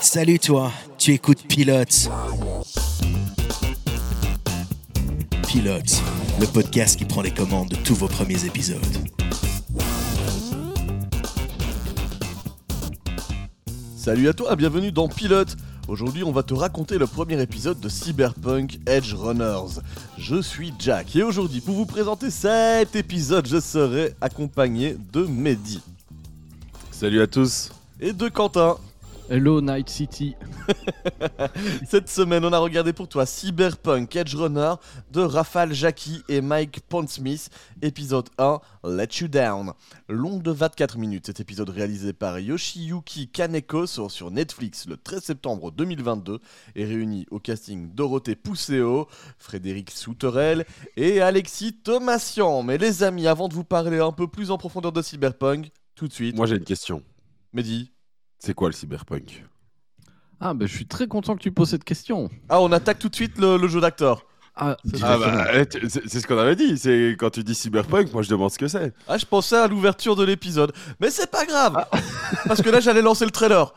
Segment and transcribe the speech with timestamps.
[0.00, 2.08] Salut toi, tu écoutes Pilote.
[5.46, 6.02] Pilote,
[6.40, 8.80] le podcast qui prend les commandes de tous vos premiers épisodes.
[13.96, 15.56] Salut à toi, bienvenue dans Pilote.
[15.88, 19.80] Aujourd'hui, on va te raconter le premier épisode de Cyberpunk Edge Runners.
[20.18, 25.80] Je suis Jack et aujourd'hui, pour vous présenter cet épisode, je serai accompagné de Mehdi
[26.90, 27.70] Salut à tous.
[28.00, 28.76] et de Quentin.
[29.32, 30.34] Hello Night City.
[31.86, 34.74] Cette semaine, on a regardé pour toi Cyberpunk Edge Runner
[35.12, 37.48] de Rafale Jackie et Mike Pondsmith,
[37.80, 39.72] épisode 1, Let You Down.
[40.08, 45.22] Long de 24 minutes, cet épisode réalisé par Yoshiyuki Kaneko sort sur Netflix le 13
[45.22, 46.40] septembre 2022
[46.74, 49.06] et réunit au casting Dorothée Pousseo,
[49.38, 52.64] Frédéric Souterel et Alexis Thomasian.
[52.64, 56.08] Mais les amis, avant de vous parler un peu plus en profondeur de Cyberpunk, tout
[56.08, 57.04] de suite, Moi j'ai une question.
[57.52, 57.92] Mehdi.
[58.40, 59.44] C'est quoi le cyberpunk?
[60.40, 62.30] Ah ben je suis très content que tu poses cette question.
[62.48, 64.24] Ah, on attaque tout de suite le, le jeu d'acteur.
[64.56, 66.76] Ah, Ah bah, eh, c'est c'est ce qu'on avait dit.
[66.78, 68.92] C'est quand tu dis cyberpunk, moi je demande ce que c'est.
[69.06, 70.72] Ah, je pensais à l'ouverture de l'épisode.
[70.98, 71.86] Mais c'est pas grave
[72.46, 73.72] Parce que là, j'allais lancer le trailer.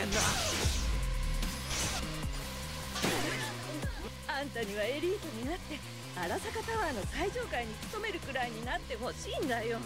[0.00, 0.02] あ
[4.42, 5.78] んたにはエリートになって
[6.16, 9.78] 荒坂タワーの最上階に勤めるくらいになってほしいんだよ。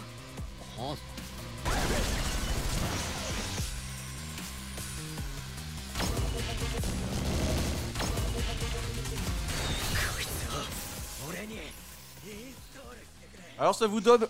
[13.57, 14.27] Alors, ça vous donne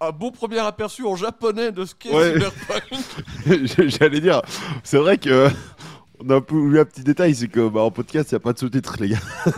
[0.00, 2.32] un bon premier aperçu en japonais de ce qu'est Ouais.
[2.34, 3.88] Cyberpunk.
[3.88, 4.42] J'allais dire,
[4.84, 5.48] c'est vrai que
[6.20, 8.40] on a un peu un petit détail, c'est que bah, en podcast il n'y a
[8.40, 9.20] pas de sous-titres les gars.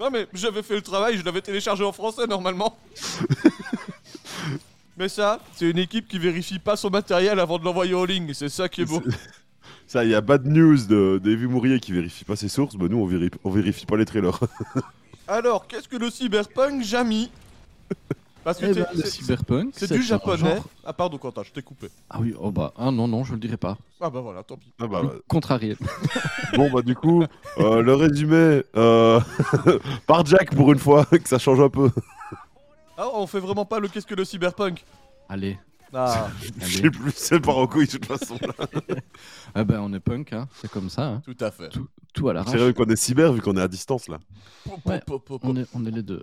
[0.00, 2.76] Non, mais j'avais fait le travail, je l'avais téléchargé en français normalement.
[4.98, 8.34] mais ça, c'est une équipe qui vérifie pas son matériel avant de l'envoyer en ligne.
[8.34, 9.02] C'est ça qui est beau.
[9.86, 12.86] Ça, il y a Bad News de Davy Mourier qui vérifie pas ses sources, bah
[12.90, 14.38] nous on vérifie, on vérifie pas les trailers.
[15.28, 17.30] Alors, qu'est-ce que le cyberpunk, Jamy?
[18.44, 20.36] Parce que eh ben, le cyberpunk, c'est du japonais.
[20.36, 21.88] genre- Ah, pardon, Quentin, je t'ai coupé.
[22.10, 23.78] Ah oui, oh bah, ah non, non, je le dirai pas.
[24.00, 24.70] Ah, bah voilà, tant pis.
[24.80, 25.02] Ah bah.
[25.28, 25.76] Contrarié.
[26.56, 27.24] bon bah du coup,
[27.58, 29.18] euh, le résumé euh,
[30.06, 31.90] par Jack pour une fois, que ça change un peu.
[32.96, 34.84] Ah, on fait vraiment pas le qu'est-ce que le cyberpunk
[35.28, 35.58] Allez,
[35.92, 36.28] Ah,
[36.60, 38.36] Je sais plus, c'est par en couille de toute façon.
[38.40, 38.66] Là.
[39.54, 40.48] ah ben on est punk, hein.
[40.60, 41.06] c'est comme ça.
[41.06, 41.22] hein.
[41.24, 41.70] tout à fait.
[42.12, 44.18] Tout à C'est vrai qu'on est cyber vu qu'on est à distance là.
[44.86, 45.00] Ouais,
[45.56, 46.22] est, on est les deux.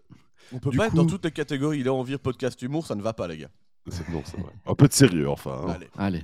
[0.53, 1.79] On peut Du pas être dans toutes les catégories.
[1.79, 3.49] Il est en vire podcast humour, ça ne va pas, les gars.
[3.87, 4.51] C'est- Non, c'est vrai.
[4.65, 5.63] Un peu de sérieux enfin.
[5.67, 5.71] hein.
[5.71, 5.87] Allez.
[5.97, 6.23] Allez.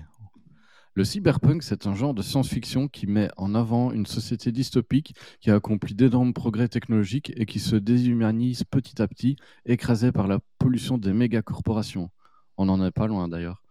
[0.94, 5.52] Le cyberpunk, c'est un genre de science-fiction qui met en avant une société dystopique qui
[5.52, 10.40] a accompli d'énormes progrès technologiques et qui se déshumanise petit à petit, écrasée par la
[10.58, 12.10] pollution des méga-corporations.
[12.58, 13.62] On n'en est pas loin d'ailleurs.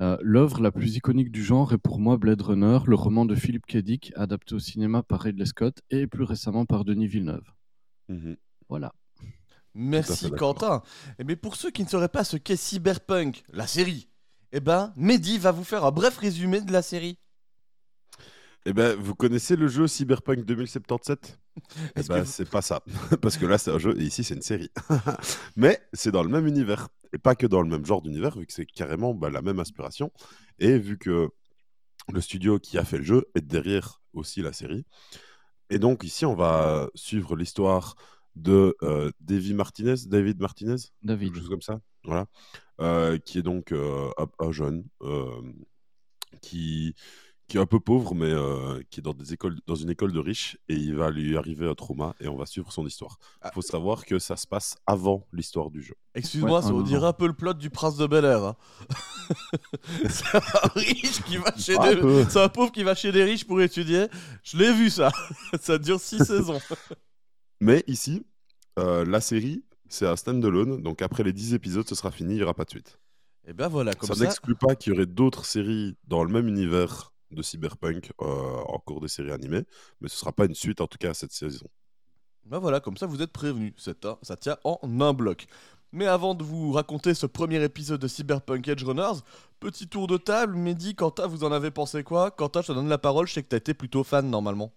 [0.00, 3.36] Euh, L'œuvre la plus iconique du genre est pour moi Blade Runner, le roman de
[3.36, 3.76] Philip K.
[3.76, 7.44] Dick, adapté au cinéma par Ridley Scott et plus récemment par Denis Villeneuve.
[8.08, 8.36] Mhm.
[8.68, 8.92] Voilà.
[9.74, 10.30] Merci.
[10.30, 10.82] Quentin.
[11.24, 14.08] Mais pour ceux qui ne sauraient pas ce qu'est Cyberpunk, la série,
[14.52, 17.18] eh ben, Mehdi va vous faire un bref résumé de la série.
[18.64, 21.38] Eh ben, vous connaissez le jeu Cyberpunk 2077
[21.96, 22.82] Eh ben, vous- c'est pas ça.
[23.22, 24.70] Parce que là, c'est un jeu et ici, c'est une série.
[25.56, 26.88] Mais c'est dans le même univers.
[27.12, 29.58] Et pas que dans le même genre d'univers, vu que c'est carrément bah, la même
[29.58, 30.12] inspiration.
[30.58, 31.28] Et vu que
[32.12, 34.84] le studio qui a fait le jeu est derrière aussi la série.
[35.70, 37.96] Et donc, ici, on va suivre l'histoire
[38.34, 41.28] de euh, Davy Martinez, David Martinez, David.
[41.32, 42.26] quelque chose comme ça, voilà,
[42.80, 45.40] Euh, qui est donc euh, un, un jeune euh,
[46.40, 46.94] qui,
[47.46, 50.12] qui est un peu pauvre, mais euh, qui est dans, des écoles, dans une école
[50.12, 53.18] de riches, et il va lui arriver un trauma, et on va suivre son histoire.
[53.20, 53.50] Il Ah.
[53.52, 55.94] faut savoir que ça se passe avant l'histoire du jeu.
[56.14, 58.42] Excuse-moi, Ouais, ça vous dirait un peu le plot du prince de Bel Air.
[58.44, 58.56] hein.
[60.08, 62.24] c'est un riche qui va chez Un des...
[62.30, 64.06] C'est un pauvre qui va chez des riches pour étudier.
[64.42, 65.12] Je l'ai vu ça.
[65.60, 66.60] ça dure six saisons.
[67.62, 68.26] Mais ici,
[68.80, 72.36] euh, la série, c'est un stand-alone, donc après les 10 épisodes, ce sera fini, il
[72.38, 72.98] n'y aura pas de suite.
[73.46, 74.24] Et ben voilà, comme ça ça.
[74.24, 78.78] n'exclut pas qu'il y aurait d'autres séries dans le même univers de Cyberpunk euh, en
[78.80, 79.62] cours des séries animées,
[80.00, 81.66] mais ce sera pas une suite en tout cas à cette saison.
[82.44, 83.74] Ben voilà, comme ça vous êtes prévenus.
[83.76, 85.46] C'est un- Ça tient en un bloc.
[85.92, 89.20] Mais avant de vous raconter ce premier épisode de Cyberpunk Edge Runners,
[89.60, 90.56] petit tour de table.
[90.56, 92.32] Mehdi, Quentin, vous en avez pensé quoi?
[92.32, 93.28] Quentin, je te donne la parole.
[93.28, 94.72] Je sais que t'as été plutôt fan normalement.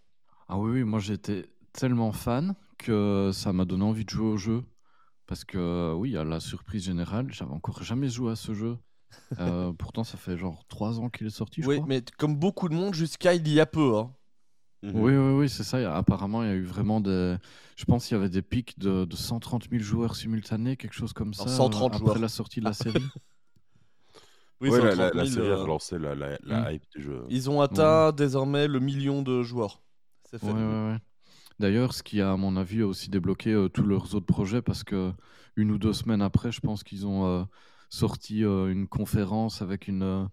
[0.47, 4.37] Ah oui, oui, moi j'étais tellement fan que ça m'a donné envie de jouer au
[4.37, 4.63] jeu.
[5.27, 8.77] Parce que oui, à la surprise générale, j'avais encore jamais joué à ce jeu.
[9.39, 11.87] Euh, pourtant, ça fait genre 3 ans qu'il est sorti, je oui, crois.
[11.87, 13.95] mais comme beaucoup de monde jusqu'à il y a peu.
[13.97, 14.11] Hein.
[14.83, 14.91] Mhm.
[14.95, 15.95] Oui, oui, oui, c'est ça.
[15.95, 17.37] Apparemment, il y a eu vraiment des.
[17.77, 21.13] Je pense qu'il y avait des pics de, de 130 000 joueurs simultanés, quelque chose
[21.13, 21.43] comme ça.
[21.43, 22.09] Alors, 130 euh, joueurs.
[22.11, 23.03] Après la sortie de la série.
[24.61, 26.73] Oui, Ouais, la, 130 la- la 000, série a euh, relancé la, la- la Mm.
[26.73, 27.25] hype du jeu.
[27.29, 29.81] Ils ont atteint désormais le million de joueurs.
[30.29, 30.47] C'est fait.
[30.47, 30.59] Ouais, ouais,
[30.91, 30.97] ouais.
[31.59, 34.61] D'ailleurs, ce qui a, à mon avis, a aussi débloqué euh, tous leurs autres projets
[34.61, 35.11] parce que
[35.55, 37.43] une ou deux semaines après, je pense qu'ils ont euh,
[37.89, 40.27] sorti euh, une conférence avec une,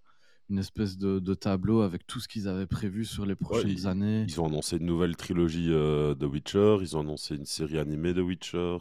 [0.50, 3.86] une espèce de, de tableau avec tout ce qu'ils avaient prévu sur les prochaines ils-
[3.86, 4.24] années.
[4.26, 8.22] Ils ont annoncé une nouvelle trilogie de Witcher, ils ont annoncé une série animée de
[8.22, 8.78] Witcher,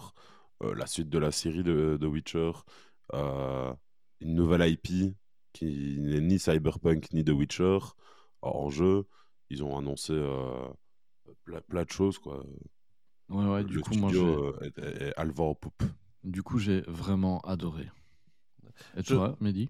[0.64, 2.52] la suite de la série de, de Witcher,
[3.14, 5.16] une nouvelle IP
[5.54, 7.80] qui n'est ni Cyberpunk ni The Witcher
[8.42, 9.06] en jeu.
[9.50, 10.14] Ils ont annoncé
[11.52, 12.18] plein, plein de choses.
[12.18, 12.44] Quoi.
[13.30, 15.84] Ouais, ouais, du Le coup, moi, studio euh, est, est à le vent en poupe.
[16.24, 17.90] du coup, j'ai vraiment adoré.
[18.98, 19.70] Et Je- toi, Mehdi?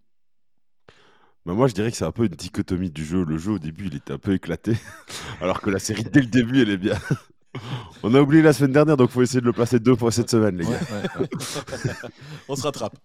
[1.46, 3.26] Mais moi, je dirais que c'est un peu une dichotomie du jeu.
[3.26, 4.74] Le jeu, au début, il était un peu éclaté,
[5.42, 6.96] alors que la série, dès le début, elle est bien.
[8.04, 10.30] On a oublié la semaine dernière, donc faut essayer de le placer deux fois cette
[10.30, 10.70] semaine, les gars.
[10.72, 11.28] Ouais, ouais, ouais.
[12.48, 12.96] On se rattrape.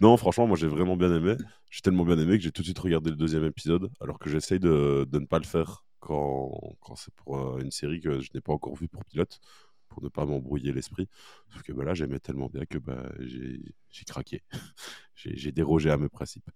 [0.00, 1.36] Non, franchement, moi j'ai vraiment bien aimé.
[1.70, 4.28] J'ai tellement bien aimé que j'ai tout de suite regardé le deuxième épisode, alors que
[4.30, 8.30] j'essaye de, de ne pas le faire quand, c'est pour euh, une série que je
[8.34, 9.40] n'ai pas encore vue pour pilote,
[9.88, 11.08] pour ne pas m'embrouiller l'esprit.
[11.52, 14.42] Sauf que bah, là, j'aimais tellement bien que bah, j'ai craqué.
[15.14, 16.48] J'ai dérogé à mes principes.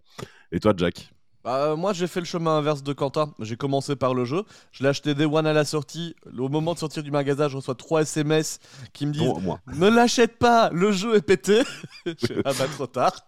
[0.52, 1.14] Et toi, Jack?
[1.44, 3.32] Bah, moi, j'ai fait le chemin inverse de Quentin.
[3.38, 4.44] J'ai commencé par le jeu.
[4.72, 6.14] Je l'ai acheté Day One à la sortie.
[6.38, 8.58] Au moment de sortir du magasin, je reçois 3 SMS
[8.92, 9.60] qui me disent moi.
[9.74, 11.62] Ne l'achète pas, le jeu est pété.
[12.44, 13.26] Ah bah trop tard.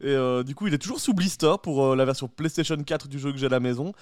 [0.00, 3.08] Et euh, du coup, il est toujours sous blister pour euh, la version PlayStation 4
[3.08, 3.92] du jeu que j'ai à la maison.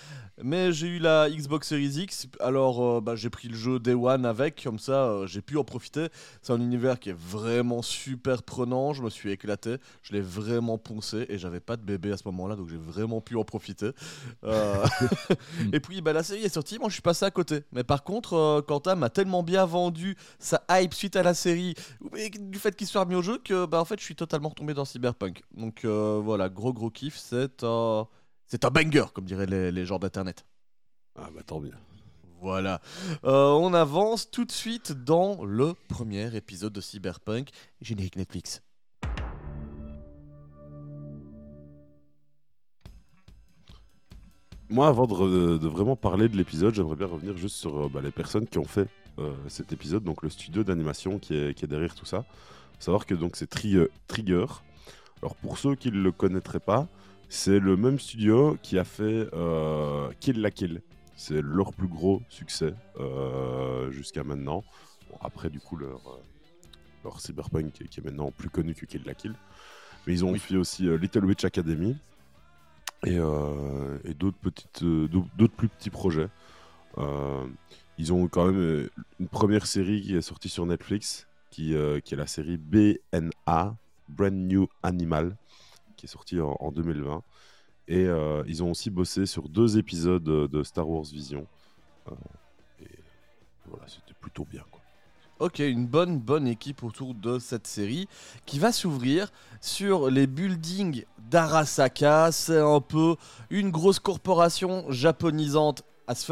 [0.43, 3.95] Mais j'ai eu la Xbox Series X, alors euh, bah, j'ai pris le jeu Day
[3.95, 6.09] One avec, comme ça euh, j'ai pu en profiter.
[6.43, 10.79] C'est un univers qui est vraiment super prenant, je me suis éclaté, je l'ai vraiment
[10.79, 13.91] poncé et j'avais pas de bébé à ce moment-là, donc j'ai vraiment pu en profiter.
[14.45, 14.87] Euh,
[15.73, 17.65] et puis bah, la série est sortie, moi je suis passé à côté.
[17.73, 21.75] Mais par contre, euh, Quentin m'a tellement bien vendu sa hype suite à la série,
[22.17, 24.51] et du fait qu'il soit remis au jeu, que bah, en fait je suis totalement
[24.51, 25.43] retombé dans Cyberpunk.
[25.57, 28.07] Donc euh, voilà, gros gros kiff, c'est un...
[28.51, 30.47] C'est un banger, comme diraient les, les gens d'internet.
[31.17, 31.75] Ah bah tant mieux.
[32.41, 32.81] Voilà.
[33.25, 38.63] Euh, on avance tout de suite dans le premier épisode de Cyberpunk, générique Netflix.
[44.71, 48.11] Moi, avant de, vraiment parler de l'épisode, j'aimerais bien revenir juste sur euh, bah, les
[48.11, 48.89] personnes qui ont fait
[49.19, 52.23] euh, cet épisode, donc le studio d'animation qui est, qui est derrière tout ça.
[52.75, 54.45] Faut savoir que donc c'est Tri- euh, Trigger.
[55.23, 56.87] Alors pour ceux qui ne le connaîtraient pas,
[57.31, 59.29] c'est le même studio qui a fait
[60.21, 60.83] Kill la Kill.
[61.17, 62.73] C'est leur plus gros succès
[63.91, 64.65] jusqu'à maintenant.
[65.11, 66.01] Bon, après, du coup, leur,
[67.05, 69.35] leur Cyberpunk qui est, maintenant plus connu que Kill la Kill.
[70.07, 70.39] Mais ils ont Oui.
[70.39, 71.97] fait aussi Little Witch Academy
[73.07, 76.29] et, euh, et d'autres petites, euh, d'au- d'autres plus petits projets.
[76.99, 77.47] Euh,
[77.99, 78.89] ils ont quand même
[79.21, 83.77] une première série qui est sortie sur Netflix, qui, est la série BNA,
[84.09, 85.37] Brand New Animal,
[85.97, 87.23] qui est sortie en, en 2020.
[87.89, 88.07] Et
[88.47, 91.47] ils ont aussi bossé sur deux épisodes de, Star Wars Vision.
[92.81, 92.89] Et
[93.67, 94.65] voilà, c'était plutôt bien.
[94.71, 94.78] Quoi.
[95.41, 98.09] Ok, une bonne bonne équipe autour de cette série
[98.45, 99.31] qui va s'ouvrir
[99.61, 102.33] sur les buildings d'Arasaka.
[102.33, 103.15] C'est un peu
[103.49, 106.29] une grosse corporation japonisante as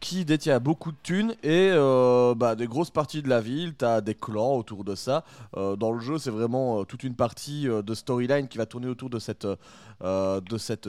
[0.00, 3.74] qui détient beaucoup de thunes et euh, bah, des grosses parties de la ville.
[3.74, 5.24] T'as des clans autour de ça.
[5.56, 8.88] Euh, dans le jeu, c'est vraiment euh, toute une partie de storyline qui va tourner
[8.88, 9.46] autour de cette,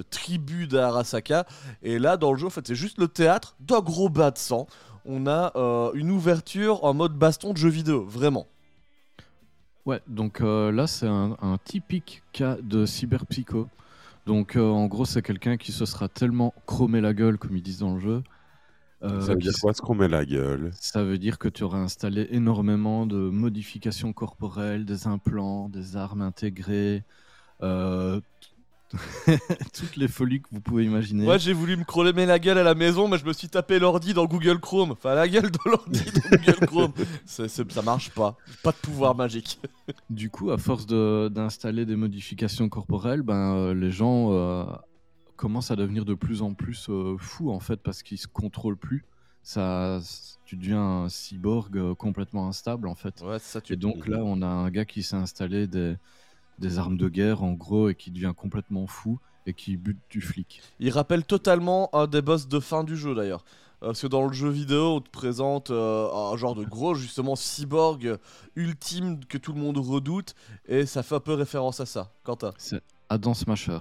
[0.10, 1.46] tribu d'Arasaka.
[1.84, 4.38] Et là, dans le jeu, en fait, c'est juste le théâtre d'un gros bas de
[4.38, 4.68] sang
[5.08, 5.54] on a
[5.94, 8.48] une ouverture en mode baston de jeu vidéo, vraiment.
[9.86, 13.68] Ouais, donc là, c'est un, un typique cas de cyberpsycho.
[14.26, 17.64] Donc, euh, en gros, c'est quelqu'un qui se sera tellement chromé la gueule, comme ils
[17.64, 18.24] disent dans le jeu.
[19.04, 20.74] euh, Ça veut dire quoi ce qu'on met la gueule?
[20.80, 26.22] Ça veut dire que tu auras installé énormément de modifications corporelles, des implants, des armes
[26.22, 27.06] intégrées,
[27.64, 28.22] euh,
[29.74, 31.24] toutes les folies que vous pouvez imaginer.
[31.26, 33.80] Moi, j'ai voulu me crolemer la gueule à la maison, mais je me suis tapé
[33.80, 34.92] l'ordi dans Google Chrome.
[34.92, 36.94] Enfin, la gueule dans l'ordi dans Google Chrome.
[37.26, 37.46] Ça
[37.84, 38.38] marche pas.
[38.64, 39.60] Pas de pouvoir magique.
[40.10, 44.64] Du coup, à force de- d'installer des modifications corporelles, ben, euh, les gens euh,
[45.36, 48.78] commencent à devenir de plus en plus euh, fous en fait parce qu'ils se contrôlent
[48.78, 49.06] plus.
[49.44, 50.00] ça,
[50.46, 53.22] tu deviens un cyborg complètement instable en fait.
[53.22, 55.98] Ouais, ça, tu Et donc là, on a un gars qui s'est installé des,
[56.60, 60.22] des armes de guerre en gros et qui devient complètement fou et qui bute du
[60.22, 60.62] flic.
[60.80, 63.44] Il rappelle totalement un des boss de fin du jeu d'ailleurs.
[63.84, 66.96] Euh, Parce que dans le jeu vidéo, on te présente euh, un genre de gros,
[66.96, 68.18] justement, cyborg
[68.56, 70.34] ultime que tout le monde redoute.
[70.68, 72.14] Et ça fait un peu référence à ça.
[72.24, 73.80] Quentin, C'est Adam Smasher.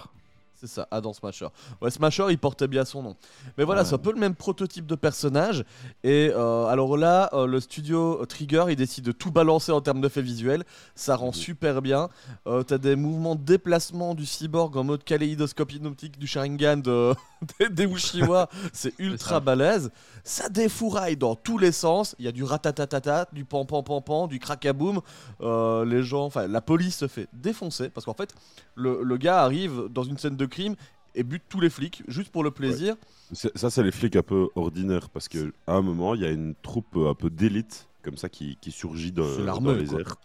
[0.67, 1.49] C'est ça, Adam Smasher.
[1.83, 3.17] Ouais, Smasher, il portait bien son nom.
[3.59, 3.87] Mais voilà, Ouais.
[3.89, 5.65] c'est un peu le même prototype de personnage.
[6.03, 10.01] Et euh, alors là, euh, le studio Trigger, il décide de tout balancer en termes
[10.01, 10.65] d'effets visuels.
[10.95, 11.33] Ça rend Mhm.
[11.35, 12.09] super bien.
[12.47, 17.15] Euh, T'as des mouvements de déplacement du cyborg en mode kaléidoscope hypnotique du Sharingan de,
[17.61, 18.49] des, des Uchiwa.
[18.73, 19.41] C'est ultra ça.
[19.41, 19.91] balèze.
[20.25, 22.15] Ça défouraille dans tous les sens.
[22.19, 25.01] Il y a du ratatatata, du pan pan pan pan, du cracaboum.
[25.43, 28.35] Euh, les gens, enfin, la police se fait défoncer parce qu'en fait,
[28.75, 30.75] le, le gars arrive dans une scène de crime
[31.15, 32.97] et bute tous les flics juste pour le plaisir.
[33.33, 36.31] Ça, c'est les flics un peu ordinaires parce que à un moment, il y a
[36.31, 40.01] une troupe euh, un peu d'élite comme ça qui, qui surgit dans l'armée, les quoi.
[40.01, 40.17] airs.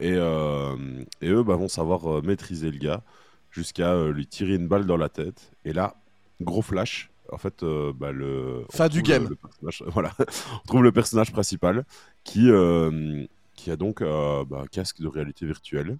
[0.00, 0.76] Et, euh,
[1.20, 3.02] et eux bah, vont savoir euh, maîtriser le gars
[3.50, 5.52] jusqu'à euh, lui tirer une balle dans la tête.
[5.64, 5.94] Et là,
[6.40, 7.10] gros flash.
[7.30, 9.22] En fait, euh, bah, le, Fin du game.
[9.24, 11.84] le- le personnage- voilà, on trouve le personnage principal
[12.24, 13.24] qui, euh,
[13.54, 15.96] qui a donc euh, bah, un casque de réalité virtuelle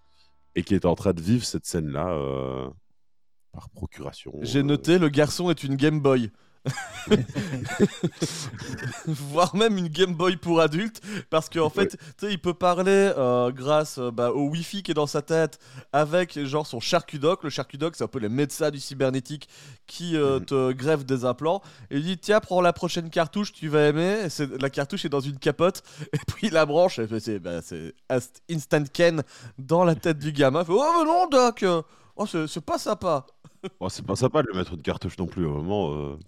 [0.57, 2.69] et qui est en train de vivre cette scène-là euh,
[3.53, 4.33] par procuration.
[4.41, 6.31] J'ai euh, noté, le garçon est une Game Boy.
[9.07, 13.13] Voire même une Game Boy pour adultes, parce qu'en fait, tu sais, il peut parler
[13.17, 15.59] euh, grâce euh, bah, au Wi-Fi qui est dans sa tête
[15.93, 17.43] avec genre son charcudoc.
[17.43, 19.49] Le charcudoc, c'est un peu les médecins du cybernétique
[19.87, 20.45] qui euh, Mhm.
[20.45, 21.63] te greffent des implants.
[21.91, 24.29] Et il dit Tiens, prends la prochaine cartouche, tu vas aimer.
[24.61, 25.83] La cartouche est dans une capote,
[26.13, 27.61] et puis il la branche, c'est bah,
[28.51, 29.23] instant Ken
[29.59, 30.61] dans la tête du gamin.
[30.61, 31.65] Il fait, oh, mais non, Doc
[32.16, 33.26] Oh, c'est c'est pas sympa.
[33.81, 35.47] Bon, c'est pas sympa de lui mettre une cartouche non plus.
[35.47, 36.19] À un moment, euh,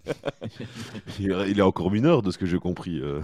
[1.19, 3.01] il, est- il est encore mineur de ce que j'ai compris.
[3.01, 3.21] euh.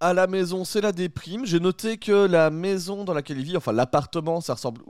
[0.00, 1.44] À la maison, c'est la déprime.
[1.44, 4.82] J'ai noté que la maison dans laquelle il vit, enfin l'appartement, ça ressemble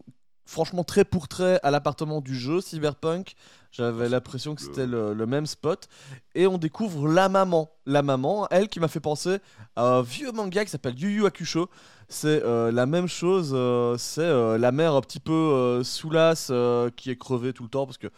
[0.48, 3.34] franchement très pour trait à l'appartement du jeu Cyberpunk.
[3.70, 5.88] J'avais l'impression que c'était le, le même spot.
[6.34, 7.70] Et on découvre la maman.
[7.84, 9.38] La maman, elle qui m'a fait penser
[9.76, 11.68] à un vieux manga qui s'appelle Yu Yu Hakusho.
[12.08, 13.50] C'est euh, la même chose.
[13.54, 16.50] euh, c'est euh, la mère un petit peu soulasse
[16.96, 18.10] qui est crevée tout le temps parce qu'elle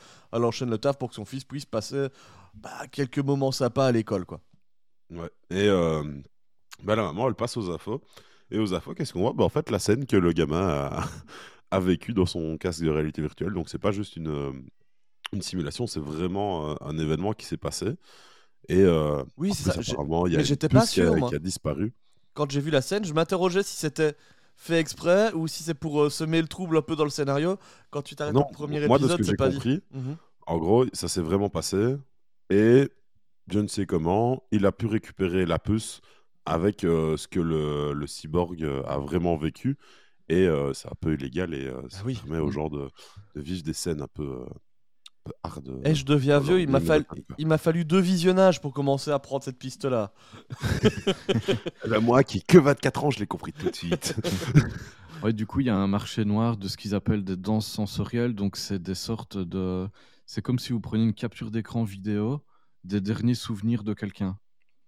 [0.44, 2.06] enchaîne le taf pour que son fils puisse passer
[2.54, 4.24] bah, quelques moments sympas à l'école.
[4.24, 4.40] quoi.
[5.10, 5.30] Ouais.
[5.50, 5.68] Et
[6.84, 8.00] bah, la maman, elle passe aux infos.
[8.52, 9.32] Et aux infos, qu'est-ce qu'on voit?
[9.32, 11.04] Bah, En fait, la scène que le gamin a,
[11.70, 13.52] a vécue dans son casque de réalité virtuelle.
[13.52, 14.52] Donc, c'est pas juste une, euh,
[15.32, 17.86] une simulation, c'est vraiment euh, un événement qui s'est passé.
[18.68, 19.80] Et euh, Oui, c'est ça.
[19.80, 21.92] Apparemment, il y a j'étais pas qui a- sûr, qui a disparu.
[22.34, 24.14] quand j'ai vu la scène, je m'interrogeais si c'était
[24.56, 27.58] fait exprès ou si c'est pour euh, semer le trouble un peu dans le scénario.
[27.90, 29.54] Quand tu t'arrêtes au premier moi, épisode, c'est pas dit.
[29.54, 30.16] compris, Mhm.
[30.46, 31.96] En gros, ça s'est vraiment passé.
[32.50, 32.88] Et
[33.48, 36.00] je ne sais comment, il a pu récupérer la puce
[36.44, 39.78] avec euh, ce que le, le cyborg a vraiment vécu.
[40.30, 42.14] Et euh, c'est un peu illégal et euh, ça Ah oui.
[42.14, 42.88] permet aux gens de,
[43.34, 45.80] de vivre des scènes un peu, euh, un peu hard.
[45.84, 47.24] Et je deviens vieux, il m'a fallu, de la punk.
[47.38, 50.12] il m'a fallu deux visionnages pour commencer à prendre cette piste-là.
[51.84, 54.14] Eh ben, moi qui ai que 24 ans, je l'ai compris tout de suite.
[55.22, 57.66] Ouais, du coup, il y a un marché noir de ce qu'ils appellent des danses
[57.66, 58.34] sensorielles.
[58.34, 59.86] Donc, c'est des sortes de.
[60.24, 62.42] C'est comme si vous preniez une capture d'écran vidéo
[62.84, 64.38] des derniers souvenirs de quelqu'un.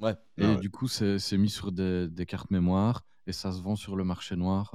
[0.00, 0.14] Ouais.
[0.38, 0.56] Et Ah ouais.
[0.56, 3.94] du coup, c'est c'est mis sur des, des cartes mémoire et ça se vend sur
[3.94, 4.72] le marché noir.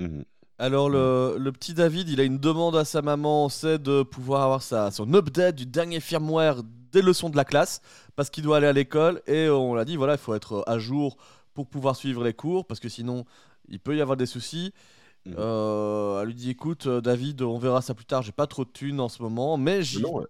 [0.00, 0.24] Mhm.
[0.58, 4.42] Alors le, le petit David, il a une demande à sa maman, c'est de pouvoir
[4.42, 7.80] avoir sa, son update du dernier firmware des leçons de la classe,
[8.16, 10.78] parce qu'il doit aller à l'école, et on l'a dit, voilà, il faut être à
[10.78, 11.16] jour
[11.54, 13.24] pour pouvoir suivre les cours, parce que sinon,
[13.68, 14.72] il peut y avoir des soucis.
[15.24, 15.34] Mhm.
[15.38, 18.64] Euh, elle lui dit, écoute, euh, David, on verra ça plus tard, j'ai pas trop
[18.64, 20.02] de thunes en ce moment, mais j'y...
[20.02, 20.24] Non.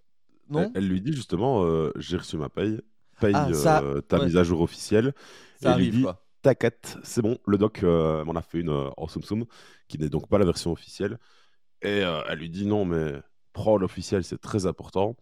[0.49, 2.81] Non elle, elle lui dit justement euh, J'ai reçu ma paye,
[3.21, 4.25] paye Ah, ça, euh, ta ouais.
[4.25, 5.13] mise à jour officielle.
[5.61, 6.20] Ça et il lui arrive, dit quoi.
[6.41, 9.45] T'inquiète, c'est bon, le doc euh, m'en a fait une euh, en Soum Soum,
[9.87, 11.17] qui n'est donc pas la version officielle.
[11.83, 13.13] Et euh, elle lui dit non, mais
[13.53, 15.15] prends l'officiel, c'est très important.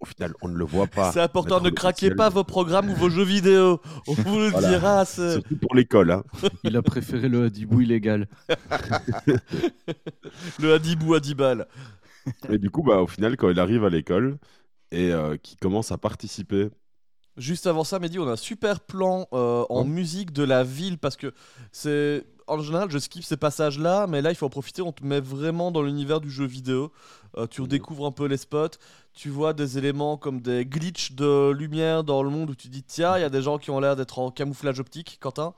[0.00, 1.10] Au final, on ne le voit pas.
[1.12, 3.80] C'est important, ne craquez pas vos programmes ou vos jeux vidéo.
[4.08, 4.68] On vous le Voilà.
[4.68, 5.04] dira.
[5.04, 6.10] c'est- Surtout pour l'école.
[6.10, 6.24] Hein.
[6.64, 8.26] Il a préféré le hadibou illégal.
[10.58, 11.66] Le Hadibou Hadibal.
[12.50, 14.38] Et du coup, bah, au final, quand il arrive à l'école
[14.90, 16.68] et euh, qu'il commence à participer,
[17.36, 19.88] Juste avant ça, Mehdi, on a un super plan euh, en Ouais.
[19.88, 21.32] musique de la ville parce que
[21.72, 22.24] c'est.
[22.48, 24.80] En général, je skip ces passages-là, mais là, il faut en profiter.
[24.80, 26.92] On te met vraiment dans l'univers du jeu vidéo.
[27.36, 27.66] Euh, tu Mhm.
[27.66, 28.78] redécouvres un peu les spots.
[29.12, 32.84] Tu vois des éléments comme des glitches de lumière dans le monde où tu dis
[32.84, 35.18] tiens, il y a des gens qui ont l'air d'être en camouflage optique.
[35.20, 35.54] Quentin?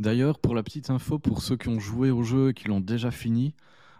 [0.00, 2.80] D'ailleurs, pour la petite info, pour ceux qui ont joué au jeu et qui l'ont
[2.80, 3.54] déjà fini,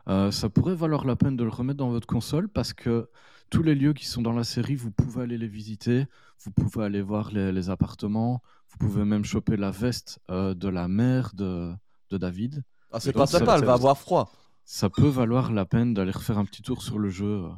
[0.09, 3.09] euh, ça pourrait valoir la peine de le remettre dans votre console parce que
[3.51, 6.07] tous les lieux qui sont dans la série, vous pouvez aller les visiter,
[6.45, 10.69] vous pouvez aller voir les, les appartements, vous pouvez même choper la veste euh, de
[10.69, 11.73] la mère de,
[12.11, 12.63] de David.
[12.93, 14.31] Ah, c'est pas ça- sympa, elle va avoir froid.
[14.65, 17.45] Ça peut valoir la peine d'aller refaire un petit tour sur le jeu.
[17.45, 17.51] euh.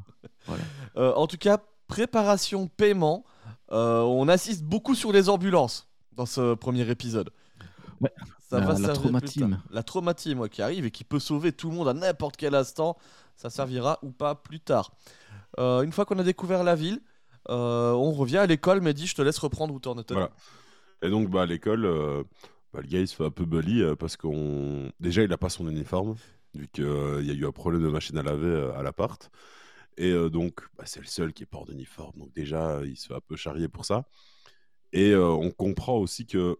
[0.97, 3.25] Euh, en tout cas, préparation, paiement,
[3.73, 7.31] euh, on assiste beaucoup sur les ambulances dans ce premier épisode.
[8.01, 8.13] Ouais.
[8.49, 9.33] Ça La- va la servir trauma plus tard.
[9.49, 9.61] team.
[9.71, 12.37] La trauma team ouais, qui arrive et qui peut sauver tout le monde à n'importe
[12.39, 12.97] quel instant.
[13.37, 14.91] Ça servira ou pas plus tard.
[15.59, 17.01] Euh, une fois qu'on a découvert la ville,
[17.51, 18.81] euh, on revient à l'école.
[18.81, 20.15] Mehdi, je te laisse reprendre où t'en étais.
[20.15, 20.31] Voilà.
[21.03, 22.23] Et donc, bah, à l'école, euh,
[22.73, 24.91] bah, le gars, il se fait un peu bully parce qu'on.
[25.01, 26.17] Déjà, il n'a pas son uniforme,
[26.55, 29.31] vu qu'il y a eu un problème de machine à laver à l'appart.
[29.97, 32.19] Et donc, bah, c'est le seul qui est pas en uniforme.
[32.19, 34.05] Donc, déjà, il se fait un peu charrier pour ça.
[34.93, 36.57] Et on comprend aussi que.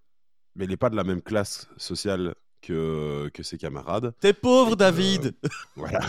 [0.57, 4.15] Mais il n'est pas de la même classe sociale que, que ses camarades.
[4.21, 5.35] T'es pauvre, que- David
[5.77, 6.01] Voilà.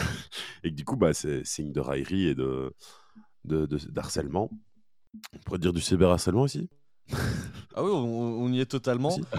[0.64, 2.74] Et que du coup, bah, c'est signe de raillerie et de,
[3.46, 4.50] de, de- d'harcèlement.
[5.34, 6.70] On pourrait dire du cyberharcèlement aussi.
[7.76, 9.12] Ah oui, on, on y est totalement.
[9.12, 9.22] Si.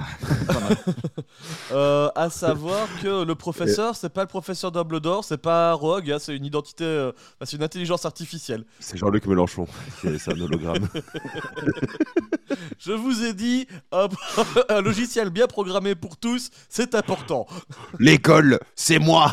[1.72, 6.18] Euh, à savoir que le professeur, c'est pas le professeur Dumbledore, c'est pas Rogue, hein,
[6.18, 7.12] c'est une identité, euh,
[7.42, 8.64] c'est une intelligence artificielle.
[8.80, 9.66] C'est Jean-Luc Mélenchon,
[10.02, 10.88] c'est un hologramme.
[12.78, 14.08] Je vous ai dit, un,
[14.68, 17.46] un logiciel bien programmé pour tous, c'est important.
[17.98, 19.32] L'école, c'est moi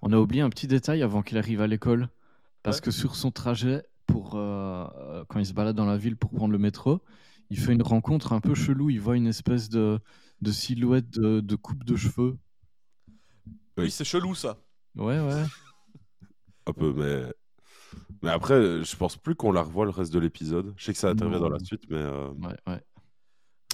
[0.00, 2.08] On a oublié un petit détail avant qu'il arrive à l'école.
[2.62, 2.82] Parce Ouais.
[2.84, 6.30] que sur son trajet, pour, euh, euh, quand il se balade dans la ville pour
[6.30, 7.00] prendre le métro,
[7.50, 8.90] il fait une rencontre un peu chelou.
[8.90, 9.98] Il voit une espèce de,
[10.40, 12.38] de silhouette de, de coupe de cheveux.
[13.78, 14.58] Oui, c'est chelou ça.
[14.96, 15.44] Ouais, ouais.
[16.66, 17.32] Un peu, mais...
[18.22, 20.72] Mais après, je pense plus qu'on la revoit le reste de l'épisode.
[20.76, 21.48] Je sais que ça intervient Non.
[21.48, 21.96] dans la suite, mais...
[21.96, 22.80] euh, ouais, ouais.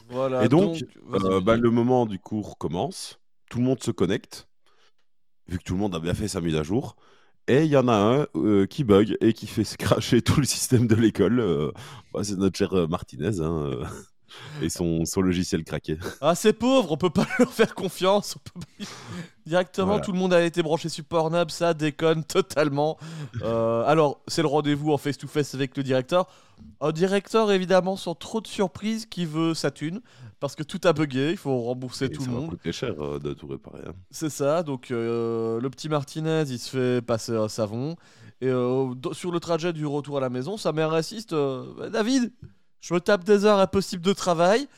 [0.08, 0.44] Voilà.
[0.44, 0.82] Et donc,
[1.12, 3.20] euh, bah, le moment du cours commence.
[3.50, 4.49] Tout le monde se connecte,
[5.47, 6.97] vu que tout le monde a bien fait sa mise à jour.
[7.49, 10.47] Et il y en a un euh, qui bug et qui fait cracher tout le
[10.47, 11.40] système de l'école.
[11.40, 11.73] euh,
[12.12, 13.71] bah, c'est notre cher euh, Martinez hein,
[14.62, 15.99] et son, son logiciel craqué.
[16.20, 18.37] Ah, c'est pauvre, on peut pas leur faire confiance.
[18.37, 18.85] on peut pas-
[19.47, 20.02] Directement, Voilà.
[20.02, 22.99] tout le monde a été branché sur Pornhub, ça déconne totalement.
[23.42, 26.26] Euh, alors, c'est le rendez-vous en face-to-face avec le directeur.
[26.82, 30.00] Un directeur, évidemment, sans trop de surprise, qui veut sa thune,
[30.38, 32.50] parce que tout a bugué, il faut rembourser Et tout ça le monde.
[32.50, 33.80] coûter cher euh, de tout réparer.
[33.86, 33.93] hein.
[34.10, 37.97] C'est ça, donc euh, le petit Martinez, il se fait passer un savon.
[38.41, 38.50] Et
[39.12, 42.30] sur le trajet du retour à la maison, sa mère insiste euh, David,
[42.80, 44.69] je me tape des heures impossibles de travail.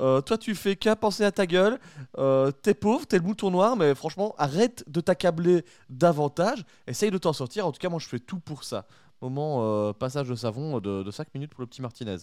[0.00, 1.78] Euh, toi, tu fais qu'à penser à ta gueule.
[2.18, 6.64] Euh, t'es pauvre, t'es le mouton noir, mais franchement, arrête de t'accabler davantage.
[6.86, 7.66] Essaye de t'en sortir.
[7.66, 8.86] En tout cas, moi, je fais tout pour ça.
[9.20, 12.18] Moment euh, passage de savon de, de 5 minutes pour le petit Martinez.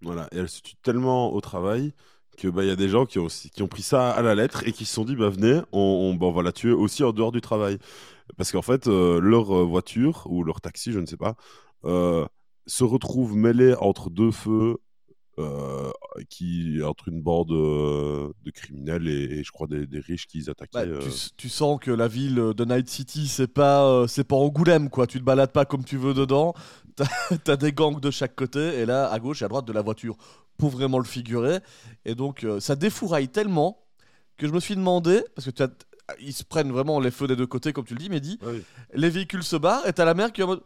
[0.00, 1.92] Voilà, et elle se tue tellement au travail
[2.36, 3.28] que bah y a des gens qui ont,
[3.68, 6.26] pris ça à la lettre et qui se sont dit bah venez, on, on, bah,
[6.26, 7.78] on va la tuer aussi en dehors du travail.
[8.36, 11.36] Parce qu'en fait, leur voiture ou leur taxi, je ne sais pas,
[12.66, 14.76] se retrouve mêlée entre deux feux
[15.38, 15.90] euh,
[16.28, 20.48] qui entre une bande euh, de criminels et, et je crois des, des riches qui
[20.50, 20.86] attaquaient.
[20.86, 21.08] Bah, euh.
[21.38, 25.06] tu, sens que la ville de Night City, c'est pas, c'est pas Angoulême, quoi.
[25.06, 26.52] Tu te balades pas comme tu veux dedans.
[26.96, 29.72] T'as as des gangs de chaque côté, et là, à gauche et à droite de
[29.72, 30.16] la voiture,
[30.58, 31.60] pour vraiment le figurer.
[32.04, 33.82] Et donc, ça défouraille tellement
[34.36, 35.70] que je me suis demandé, parce que tu as-
[36.20, 38.38] ils se prennent vraiment les feux des deux côtés, comme tu le dis, Mehdi.
[38.42, 38.62] Oui.
[38.92, 40.62] Les véhicules se barrent, et t'as la mère qui est en mode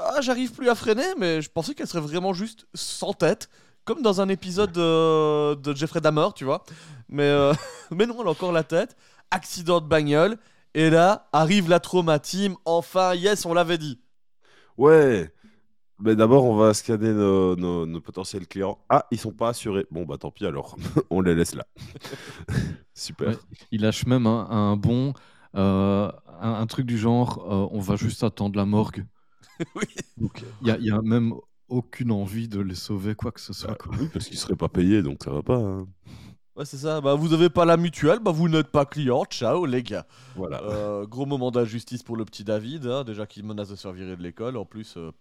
[0.00, 3.48] Ah, j'arrive plus à freiner, mais je pensais qu'elle serait vraiment juste sans tête.
[3.84, 6.62] Comme dans un épisode de, de Jeffrey Dahmer, tu vois.
[7.08, 7.52] Mais, euh,
[7.90, 8.96] mais non, elle a encore la tête.
[9.30, 10.38] Accident de bagnole.
[10.74, 12.54] Et là, arrive la trauma team.
[12.64, 14.00] Enfin, yes, on l'avait dit.
[14.76, 15.32] Ouais.
[16.00, 18.78] Mais d'abord, on va scanner nos, nos- nos potentiels clients.
[18.90, 19.86] Ah, ils sont pas assurés.
[19.90, 20.76] Bon, bah tant pis alors.
[21.10, 21.66] on les laisse là.
[22.94, 23.28] Super.
[23.28, 23.38] Ouais.
[23.70, 25.14] Il lâche même un, un bon,
[25.56, 29.06] euh, un, un truc du genre, euh, on va juste attendre la morgue.
[29.74, 29.84] Oui.
[30.16, 31.34] Donc il y a, même
[31.68, 33.74] aucune envie de les sauver, quoi que ce soit.
[33.74, 33.92] quoi.
[33.98, 35.56] Oui, parce qu'ils seraient pas payés, donc ça va pas.
[35.56, 35.86] hein.
[36.56, 37.00] Ouais, c'est ça.
[37.00, 39.24] Bah, vous avez pas la mutuelle, bah, vous n'êtes pas client.
[39.26, 40.06] Ciao, les gars.
[40.34, 40.60] Voilà.
[40.64, 43.92] Euh, gros moment d'injustice pour le petit David, hein, déjà qui menace de se faire
[43.92, 44.56] virer de l'école.
[44.56, 45.12] En plus, euh,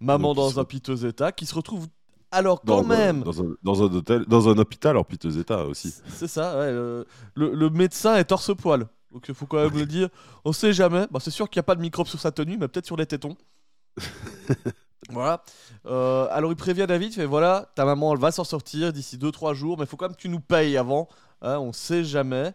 [0.00, 1.86] maman Donc, dans se un piteux état, qui se retrouve
[2.30, 3.22] alors quand Dans- même.
[3.24, 5.92] Dans un, dans un hôtel, dans un hôpital en piteux état aussi.
[6.08, 8.86] C'est ça, ouais, le, le- le médecin est torse-poil.
[9.12, 10.08] Donc il faut quand même le dire.
[10.44, 11.06] On sait jamais.
[11.10, 12.96] Bah, c'est sûr qu'il n'y a pas de microbe sur sa tenue, mais peut-être sur
[12.96, 13.36] les tétons.
[15.10, 15.42] voilà.
[15.86, 19.18] Euh, alors il prévient David, il fait voilà, ta maman elle va s'en sortir d'ici
[19.18, 21.08] 2-3 jours, mais il faut quand même que tu nous payes avant.
[21.42, 22.54] Hein, on sait jamais.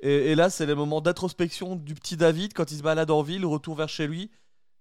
[0.00, 3.22] Et, et là, c'est les moments d'introspection du petit David quand il se balade en
[3.22, 4.30] ville, retour vers chez lui.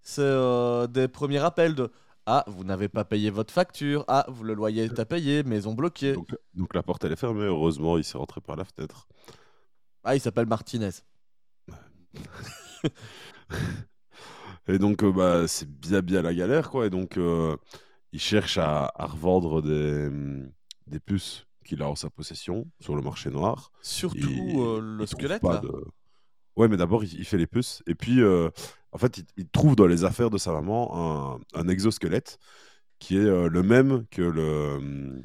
[0.02, 1.92] C'est euh, des premiers rappels de
[2.26, 4.04] Ah, vous n'avez pas payé votre facture.
[4.08, 6.14] Ah, vous, le loyer est à payer, maison bloquée.
[6.14, 7.46] Donc, donc la porte elle est fermée.
[7.46, 9.08] Heureusement, il s'est rentré par la fenêtre.
[10.04, 10.90] Ah, il s'appelle Martinez.
[14.68, 16.86] et donc, euh, bah, c'est bien, bien la galère, quoi.
[16.86, 17.56] Et donc, euh,
[18.12, 20.52] il cherche à, à revendre des, hum,
[20.88, 23.72] des puces qu'il a en sa possession sur le marché noir.
[23.82, 25.60] Surtout Il- euh, le squelette, là.
[25.60, 25.86] de-
[26.56, 27.82] Ouais, mais d'abord, il, il fait les puces.
[27.88, 28.50] Et puis, euh,
[28.92, 32.38] en fait, il, il trouve dans les affaires de sa maman un, un exosquelette
[33.00, 35.24] qui est euh, le même que le, hum,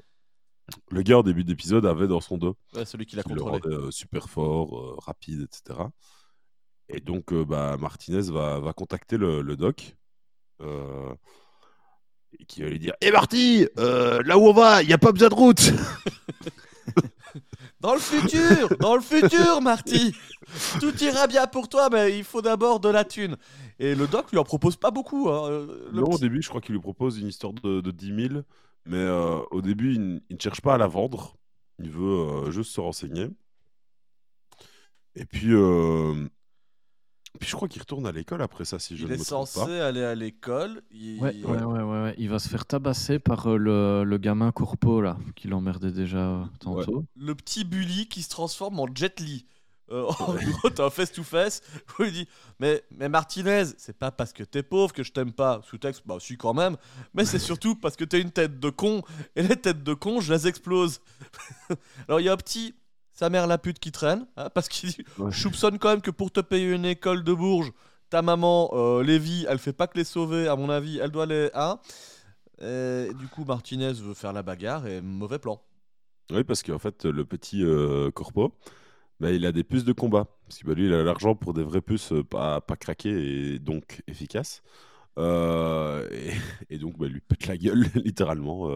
[0.91, 2.57] le gars au début d'épisode avait dans son dos.
[2.75, 3.61] Ouais, celui qui l'a le contrôlé.
[3.63, 5.91] rendait super fort, rapide, etc.
[6.89, 9.97] Et donc, euh, bah, Martinez va, va contacter le, le doc.
[10.61, 11.15] euh,
[12.39, 14.99] et qui va lui dire Hé Marty, euh, là où on va, il n'y a
[14.99, 15.73] pas besoin de route
[17.81, 20.15] Dans le futur Dans le futur, Marty
[20.81, 23.37] Tout ira bien pour toi, mais il faut d'abord de la thune.
[23.79, 25.29] Et le doc lui en propose pas beaucoup.
[25.31, 28.29] hein, euh, Non, au début, je crois qu'il lui propose une histoire de, de 10
[28.31, 28.43] 000,
[28.87, 31.37] mais euh, au début, il, ne cherche pas à la vendre.
[31.79, 32.03] Il veut
[32.47, 33.29] euh, juste se renseigner.
[35.15, 36.29] Et puis, euh,
[37.39, 39.25] puis je crois qu'il retourne à l'école après ça, si je Il ne est me
[39.25, 39.87] trompe censé pas.
[39.87, 40.83] aller à l'école.
[40.91, 41.21] Il...
[41.21, 42.15] Ouais, ouais, ouais, ouais, ouais.
[42.19, 46.19] Il va se faire tabasser par euh, le, le gamin Corpo, là, qui l'emmerdait déjà
[46.19, 47.05] euh, tantôt.
[47.17, 49.47] Le petit bully qui se transforme en Jet Li.
[49.91, 51.63] Euh, en gros, t'as un face-to-face
[51.99, 52.29] où il dit
[52.61, 55.63] mais, mais Martinez, c'est pas parce que t'es pauvre que je t'aime pas.
[55.65, 56.77] Sous-texte, bah si quand même.
[57.15, 59.03] Mais c'est surtout parce que t'as une tête de con.
[59.35, 61.01] Et les têtes de con, je les explose.
[62.09, 62.75] Alors il y a un petit
[63.19, 64.27] sa mère la pute qui traîne.
[64.37, 65.33] hein, parce qu'il dit Ouais.
[65.33, 67.73] je soupçonne quand même que pour te payer une école de Bourges,
[68.11, 70.47] ta maman, euh, Lévi, elle fait pas que les sauver.
[70.47, 71.51] À mon avis, elle doit les.
[71.53, 71.81] Hein
[72.61, 75.61] et du coup, Martinez veut faire la bagarre et mauvais plan.
[76.31, 78.55] Oui, parce qu'en fait, le petit euh, corpo,
[79.19, 80.27] bah, il a des puces de combat.
[80.47, 83.55] Parce que bah, lui, il a l'argent pour des vraies puces euh, pas, pas craquées
[83.55, 84.63] et donc efficaces.
[85.19, 86.09] Euh,
[86.71, 88.69] et, et donc, bah, il lui pète la gueule, littéralement,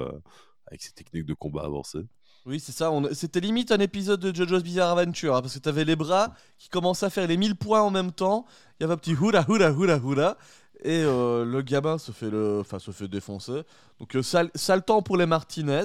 [0.66, 2.06] avec ses techniques de combat avancées.
[2.44, 2.90] Oui, c'est ça.
[2.90, 6.34] on- C'était limite un épisode de JoJo's Bizarre Adventure, hein, parce que t'avais les bras
[6.58, 8.46] qui commençaient à faire les 1000 points en même temps.
[8.78, 10.36] Il y avait un petit hula hula hula hula.
[10.84, 12.58] Et euh, le gamin se fait, le...
[12.60, 13.62] enfin, se fait défoncer.
[14.00, 15.84] Donc, euh, sale, sale temps pour les Martinez.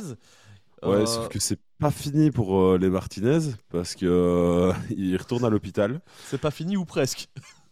[0.84, 3.39] Ouais, Euh, sauf que c'est pas fini pour euh, les Martinez,
[3.70, 6.02] parce que il retourne à l'hôpital.
[6.26, 7.30] C'est pas fini ou presque.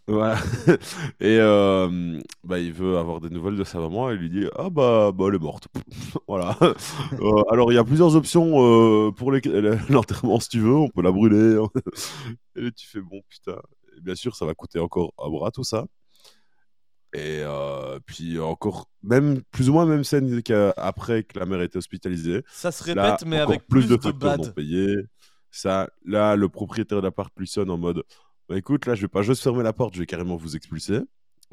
[0.07, 0.37] Voilà.
[1.19, 4.45] Et euh, bah, il veut avoir des nouvelles de sa maman et il lui dit
[4.55, 5.67] Ah bah, bah elle est morte.
[6.27, 6.57] voilà.
[7.21, 9.41] Euh, alors il y a plusieurs options euh, pour les-
[9.89, 11.57] l'enterrement si tu veux, on peut la brûler.
[12.55, 13.57] et tu fais Bon putain.
[13.97, 15.85] Et bien sûr, ça va coûter encore un bras tout ça.
[17.13, 21.77] Et euh, puis encore, même plus ou moins même scène qu'après que la mère était
[21.77, 22.43] hospitalisée.
[22.51, 24.53] Ça se Là, répète, mais encore avec plus, de, factures non bad.
[24.53, 24.97] payés.
[25.49, 28.03] Ça, là, le propriétaire de l'appart lui sonne en mode
[28.49, 30.99] bah, écoute, là, je vais pas juste fermer la porte, je vais carrément vous expulser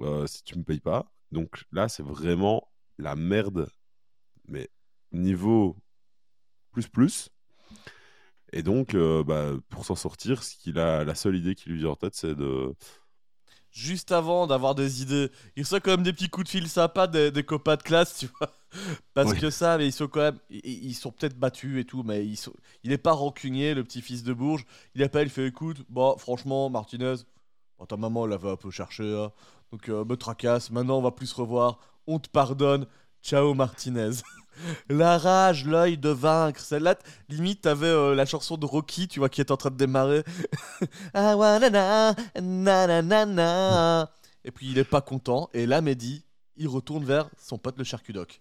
[0.01, 1.13] euh, si tu me payes pas.
[1.31, 3.69] Donc là, c'est vraiment la merde,
[4.47, 4.69] mais
[5.13, 5.77] niveau
[6.73, 7.31] plus plus.
[8.53, 11.79] Et donc, euh, bah, pour s'en sortir, ce qu'il a, la seule idée qui lui
[11.79, 12.75] vient en tête, c'est de.
[13.73, 17.07] Juste avant d'avoir des idées, il reçoit quand même des petits coups de fil sympas
[17.07, 18.51] des, des copains de classe, tu vois.
[19.15, 19.41] Parce Oui.
[19.41, 20.39] que ça, mais ils sont quand même.
[20.51, 22.53] Ils, ils sont peut-être battus et tout, mais ils sont,
[22.85, 24.67] il est pas rancunier, le petit-fils de Bourges.
[24.95, 27.15] Il appelle, il fait écoute, bon, franchement, Martinez,
[27.79, 29.33] bon, ta maman l'avait un peu cherché, hein.
[29.73, 32.87] donc euh, me tracasse, maintenant on va plus se revoir, on te pardonne,
[33.23, 34.11] ciao Martinez.
[34.89, 36.97] La rage, l'œil de vaincre, celle-là,
[37.29, 40.23] limite, t'avais euh, la chanson de Rocky, tu vois, qui est en train de démarrer.
[41.15, 44.11] Ah, wa, na, na, na, na, na, na.
[44.45, 46.25] Et puis il est pas content, et là, Mehdi,
[46.57, 48.41] il retourne vers son pote le charcudoc.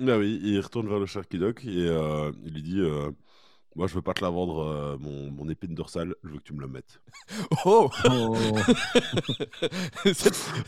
[0.00, 3.10] Bah oui, il retourne vers le Sharky Doc et euh, il lui dit euh,
[3.76, 6.42] Moi, je veux pas te la vendre, euh, mon, mon épine dorsale, je veux que
[6.42, 7.00] tu me la mettes.
[7.64, 8.36] Oh Oh.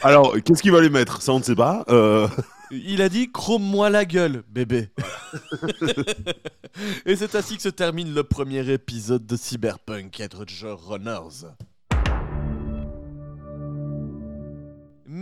[0.03, 1.21] Alors, qu'est-ce qu'il va lui mettre?
[1.21, 1.85] Ça, on ne sait pas.
[1.89, 2.29] Euh,
[2.71, 4.91] Il a dit chrome-moi la gueule, bébé.
[7.07, 11.47] Et c'est ainsi que se termine le premier épisode de Cyberpunk Edge Runners.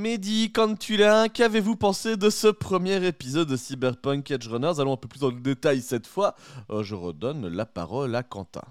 [0.00, 4.80] Mehdi, quand tu l'as, qu'avez-vous pensé de ce premier épisode de Cyberpunk Edge Runners?
[4.80, 6.34] Allons un peu plus dans le détail cette fois.
[6.70, 8.62] Euh, je redonne la parole à Quentin.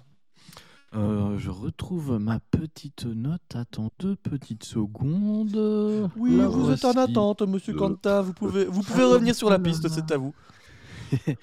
[0.96, 3.42] Euh, je retrouve ma petite note.
[3.54, 6.10] Attends deux petites secondes.
[6.18, 7.78] Oui, La vous êtes en attente, monsieur Euh.
[7.78, 8.22] Quentin.
[8.22, 10.34] Vous pouvez, vous pouvez revenir sur la piste, c'est à vous.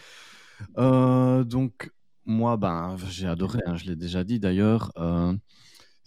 [0.79, 1.93] Euh, donc,
[2.25, 4.91] moi, ben, j'ai adoré, hein, je l'ai déjà dit d'ailleurs.
[4.97, 5.35] Euh,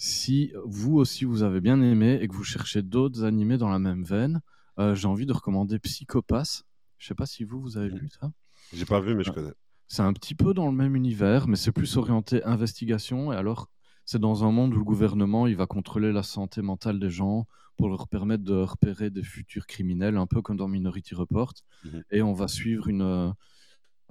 [0.02, 3.80] si vous aussi vous avez bien aimé et que vous cherchez d'autres animés dans la
[3.80, 4.40] même veine,
[4.80, 6.64] euh, j'ai envie de recommander Psychopass.
[6.98, 8.32] Je sais pas si vous, vous avez lu ça.
[8.74, 9.34] J'ai pas vu, mais je Ah.
[9.34, 9.54] connais.
[9.88, 13.34] C'est un petit peu dans le même univers, mais c'est plus orienté investigation.
[13.34, 13.68] Et alors,
[14.06, 17.46] c'est dans un monde où le gouvernement il va contrôler la santé mentale des gens
[17.76, 21.54] pour leur permettre de repérer des futurs criminels, un peu comme dans Minority Report.
[21.84, 22.04] Mhm.
[22.12, 23.32] Et on va suivre une, euh,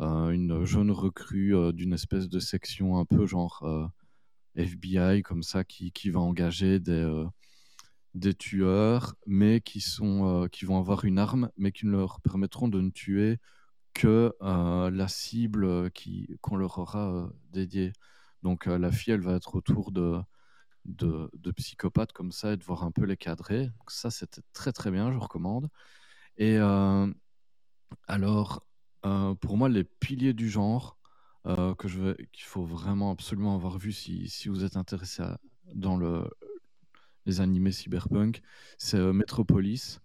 [0.01, 3.90] euh, une jeune recrue euh, d'une espèce de section un peu genre
[4.58, 7.26] FBI, comme ça, qui, qui va engager des, euh,
[8.14, 12.20] des tueurs, mais qui, sont, euh, qui vont avoir une arme, mais qui ne leur
[12.20, 13.38] permettront de ne tuer
[13.94, 15.90] que euh, la cible
[16.40, 17.92] qu'on leur aura dédiée.
[18.42, 20.20] Donc la fille, elle va être autour de,
[20.84, 23.70] de, psychopathes comme ça et de voir un peu les cadrer.
[23.88, 25.68] Ça, c'était très très bien, je recommande.
[26.36, 26.58] Et
[28.06, 28.64] alors,
[29.02, 30.97] pour moi, les piliers du genre
[31.48, 35.38] euh, que je qu'il faut vraiment absolument avoir vu si, si vous êtes intéressé à-
[35.74, 36.28] dans le,
[37.26, 38.40] les animés cyberpunk,
[38.78, 40.00] c'est euh, Metropolis,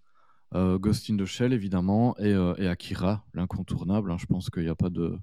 [0.55, 4.11] euh, Ghost in the Shell évidemment et, euh, et Akira, l'incontournable.
[4.11, 4.17] hein.
[4.17, 5.17] je pense qu'il n'y a pas de,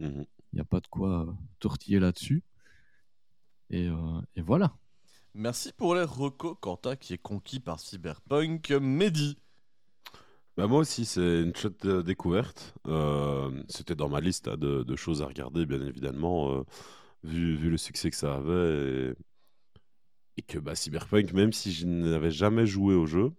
[0.00, 0.26] Mhm.
[0.58, 2.42] a pas de quoi tortiller là-dessus.
[3.70, 3.88] Et,
[4.36, 4.76] et voilà.
[5.34, 8.70] Merci pour les recos, Quentin, qui est conquis par Cyberpunk.
[8.70, 9.36] Mehdi.
[10.56, 12.74] Bah, moi aussi, c'est une chouette euh, découverte.
[12.86, 16.62] Euh, C'était dans ma liste hein, de, choses à regarder, bien évidemment, euh,
[17.24, 19.14] vu, le succès que ça avait.
[20.36, 23.32] Et, que bah, Cyberpunk, même si je n'avais jamais joué au jeu,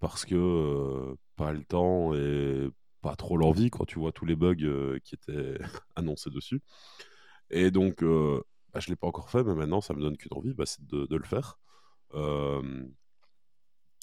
[0.00, 2.70] parce que pas le temps et
[3.02, 5.58] pas trop l'envie quand tu vois tous les bugs qui étaient
[5.96, 6.62] annoncés dessus.
[7.50, 10.34] Et donc, bah, je ne l'ai pas encore fait, mais maintenant, ça me donne qu'une
[10.36, 11.58] envie, bah, c'est de, de le faire.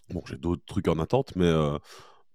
[0.10, 1.52] Bon, j'ai d'autres trucs en attente, mais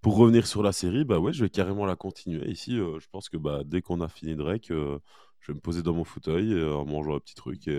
[0.01, 2.49] pour revenir sur la série, bah ouais, je vais carrément la continuer.
[2.51, 4.99] Ici, euh, je pense que bah, dès qu'on a fini Drake, euh,
[5.41, 7.77] je vais me poser dans mon fauteuil euh, en mangeant un petit truc et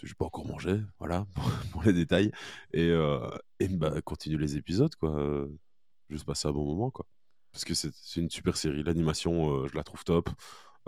[0.00, 1.26] que j'ai pas encore mangé, voilà,
[1.72, 2.32] pour, les détails,
[2.72, 2.90] et,
[3.60, 5.46] et bah, continuer les épisodes, quoi.
[6.08, 7.06] juste passer un bon moment, quoi.
[7.52, 8.82] Parce que c'est une super série.
[8.82, 10.30] L'animation, je la trouve top.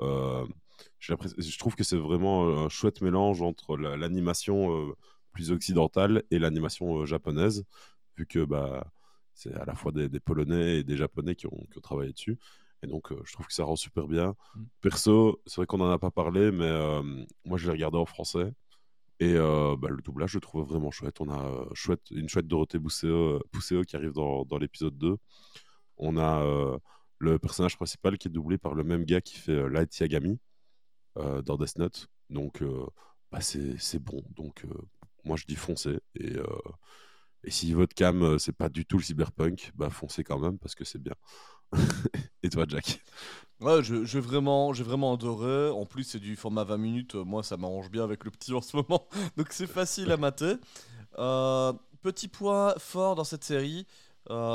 [0.01, 4.95] Je trouve que c'est vraiment un chouette mélange entre la- l'animation
[5.33, 7.64] plus occidentale et l'animation japonaise,
[8.16, 8.92] vu que bah,
[9.35, 12.12] c'est à la fois des, des Polonais et des Japonais qui ont, qui ont travaillé
[12.12, 12.38] dessus.
[12.83, 14.35] Et donc, euh, je trouve que ça rend super bien.
[14.55, 14.62] Mm.
[14.81, 17.03] Perso, c'est vrai qu'on n'en a pas parlé, mais euh,
[17.45, 18.53] moi, je l'ai regardé en français.
[19.21, 21.21] Et euh, bah, le doublage, je le trouve vraiment chouette.
[21.21, 25.16] On a chouette, une chouette Dorothée Bousséo, Bousséo qui arrive dans, dans l'épisode 2.
[25.99, 26.45] On a
[27.18, 30.40] le personnage principal qui est doublé par le même gars qui fait Light Yagami
[31.14, 32.09] dans Death Note.
[32.31, 32.64] Donc,
[33.31, 34.25] bah, c'est bon.
[34.31, 34.66] Donc,
[35.25, 36.01] moi, je dis foncez.
[36.16, 36.33] Et,
[37.44, 40.59] et si votre cam, euh, c'est pas du tout le cyberpunk, bah foncez quand même
[40.59, 41.14] parce que c'est bien.
[42.42, 43.00] et toi, Jack?
[43.61, 45.70] Ouais, je- vraiment, j'ai vraiment adoré.
[45.70, 47.14] En plus, c'est du format 20 minutes.
[47.14, 49.07] Euh, Moi, ça m'arrange bien avec le petit en ce moment.
[49.37, 50.55] Donc, c'est facile à mater.
[51.18, 53.87] Euh, petit point fort dans cette série,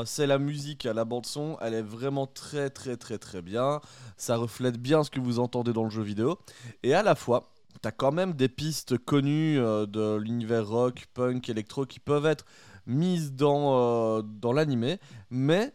[0.06, 0.86] c'est la musique.
[0.86, 3.82] La bande-son, elle est vraiment très, très, très, très bien.
[4.18, 6.40] Ça reflète bien ce que vous entendez dans le jeu vidéo.
[6.84, 11.86] Et à la fois, t'as quand même des pistes connues de l'univers rock, punk, électro
[11.86, 12.46] qui peuvent être
[12.88, 14.98] mises dans, euh, dans l'animé.
[15.30, 15.74] Mais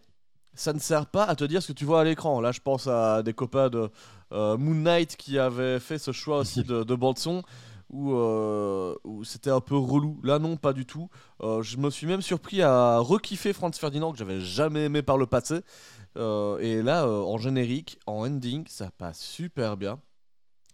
[0.55, 2.40] ça ne sert pas à te dire ce que tu vois à l'écran.
[2.40, 3.90] Là, je pense à des copains de
[4.33, 7.42] euh, Moon Knight qui avaient fait ce choix aussi de, de bande-son
[7.90, 10.18] où, euh, où c'était un peu relou.
[10.22, 11.09] Là, non, pas du tout.
[11.42, 15.18] Euh, je me suis même surpris à rekiffer Franz Ferdinand que j'avais jamais aimé par
[15.18, 15.61] le passé.
[16.14, 19.98] Et là, en générique, en ending, ça passe super bien.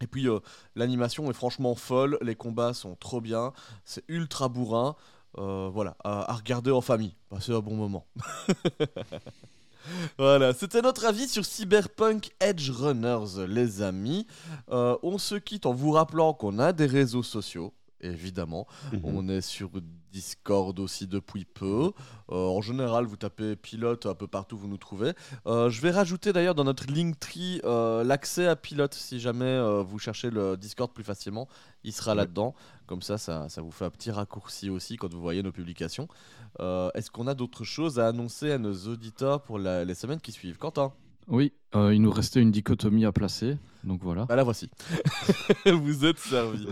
[0.01, 0.27] Et puis
[0.75, 3.53] l'animation est franchement folle, les combats sont trop bien,
[3.85, 4.97] c'est ultra bourrin.
[5.37, 8.07] Euh, voilà, à, regarder en famille, passer un bon moment.
[10.19, 14.27] Voilà, c'était notre avis sur Cyberpunk Edge Runners, les amis.
[14.71, 18.67] Euh, on se quitte en vous rappelant qu'on a des réseaux sociaux, évidemment.
[19.03, 19.71] On est sur
[20.13, 21.93] Discord aussi depuis peu.
[22.31, 25.13] Euh, en général, vous tapez pilote un peu partout, vous nous trouvez.
[25.47, 29.99] Euh, je vais rajouter d'ailleurs dans notre Linktree euh, l'accès à pilote si jamais vous
[29.99, 31.49] cherchez le Discord plus facilement.
[31.85, 32.55] Il sera là-dedans.
[32.87, 36.09] Comme ça, ça, ça vous fait un petit raccourci aussi quand vous voyez nos publications.
[36.59, 40.33] Est-ce qu'on a d'autres choses à annoncer à nos auditeurs pour la- les semaines qui
[40.33, 40.57] suivent?
[40.59, 40.93] Quentin?
[41.29, 43.57] Oui, euh, il nous restait une dichotomie à placer.
[43.85, 44.25] Donc voilà.
[44.25, 44.69] Bah la voici.
[45.67, 46.67] vous êtes servis.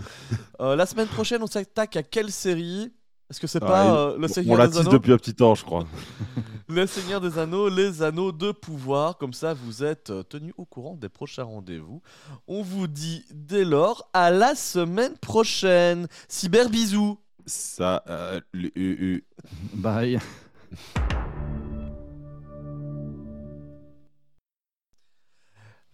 [0.59, 2.91] Euh, la semaine prochaine, on s'attaque à quelle série?
[3.29, 4.91] Est-ce que c'est Ah, pas euh, le On Seigneur la des tisse Anneaux?
[4.91, 5.85] depuis un petit temps, je crois.
[6.69, 9.17] Le Seigneur des Anneaux, les Anneaux de pouvoir.
[9.17, 12.01] Comme ça, vous êtes euh, tenus au courant des prochains rendez-vous.
[12.45, 16.07] On vous dit dès lors à la semaine prochaine.
[16.27, 17.17] Cyber bisous.
[17.45, 19.21] Ça, euh, euh, euh,
[19.75, 20.19] Bye.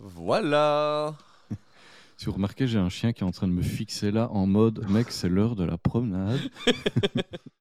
[0.03, 1.15] Voilà.
[2.15, 4.45] Si vous remarquez, j'ai un chien qui est en train de me fixer là en
[4.45, 6.39] mode mec, c'est l'heure de la promenade.